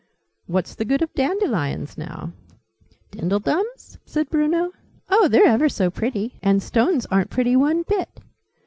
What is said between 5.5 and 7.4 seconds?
so pretty! And stones aren't